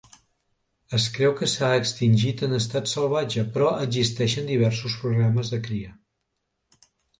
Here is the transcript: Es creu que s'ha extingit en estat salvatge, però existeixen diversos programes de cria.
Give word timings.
Es 0.99 1.03
creu 1.17 1.35
que 1.41 1.49
s'ha 1.51 1.69
extingit 1.81 2.41
en 2.47 2.57
estat 2.61 2.91
salvatge, 2.93 3.45
però 3.59 3.69
existeixen 3.89 4.51
diversos 4.55 4.99
programes 5.05 5.55
de 5.55 5.63
cria. 5.71 5.97